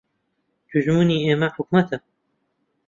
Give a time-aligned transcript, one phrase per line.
[0.69, 1.97] دوژمنی ئێمە حکومەتە